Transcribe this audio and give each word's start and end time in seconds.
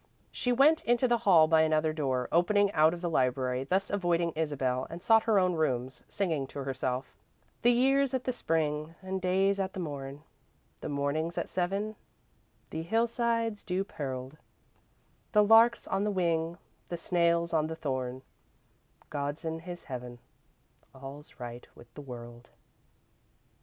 She 0.31 0.51
went 0.51 0.83
into 0.85 1.07
the 1.07 1.19
hall 1.29 1.47
by 1.47 1.61
another 1.61 1.93
door 1.93 2.27
opening 2.31 2.71
out 2.71 2.91
of 2.91 3.01
the 3.01 3.07
library, 3.11 3.65
thus 3.65 3.91
avoiding 3.91 4.31
Isabel, 4.31 4.87
and 4.89 4.99
sought 4.99 5.25
her 5.25 5.37
own 5.37 5.53
room, 5.53 5.91
singing 6.09 6.47
to 6.47 6.63
herself: 6.63 7.13
"The 7.61 7.69
year's 7.71 8.15
at 8.15 8.23
the 8.23 8.31
spring, 8.33 8.95
And 9.03 9.21
day's 9.21 9.59
at 9.59 9.73
the 9.73 9.79
morn, 9.79 10.23
The 10.79 10.89
morning's 10.89 11.37
at 11.37 11.49
seven, 11.49 11.95
The 12.71 12.81
hillside's 12.81 13.61
dew 13.63 13.83
pearled, 13.83 14.39
The 15.33 15.43
lark's 15.43 15.85
on 15.87 16.03
the 16.03 16.09
wing, 16.09 16.57
The 16.87 16.97
snail's 16.97 17.53
on 17.53 17.67
the 17.67 17.75
thorn; 17.75 18.23
God's 19.11 19.45
in 19.45 19.59
His 19.59 19.83
heaven 19.83 20.17
All's 20.95 21.39
right 21.39 21.67
with 21.75 21.93
the 21.93 22.01
world!" 22.01 22.49